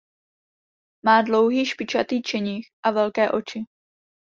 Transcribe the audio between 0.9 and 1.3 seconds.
Má